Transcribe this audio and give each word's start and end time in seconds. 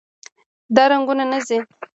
دا 0.75 0.83
رنګونه 0.91 1.23
نه 1.31 1.39
ځي. 1.47 1.57